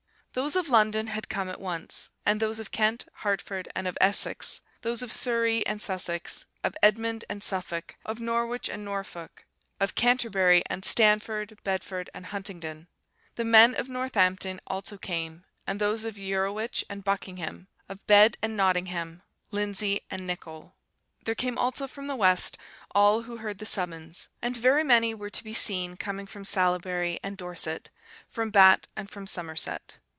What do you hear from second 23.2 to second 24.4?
who heard the summons;